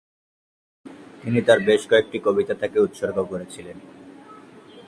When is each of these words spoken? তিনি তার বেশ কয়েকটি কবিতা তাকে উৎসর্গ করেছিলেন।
তিনি 1.21 1.39
তার 1.41 1.59
বেশ 1.59 1.81
কয়েকটি 1.89 2.17
কবিতা 2.19 2.53
তাকে 2.53 2.77
উৎসর্গ 2.79 3.17
করেছিলেন। 3.23 3.77